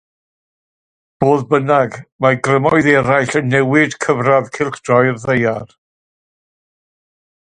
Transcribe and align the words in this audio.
Fodd 1.23 1.43
bynnag, 1.51 1.97
mae 2.25 2.39
grymoedd 2.47 2.89
eraill 2.93 3.35
yn 3.41 3.53
newid 3.55 3.93
cyfradd 4.05 4.49
gylchdroi'r 4.57 5.21
ddaear. 5.27 5.77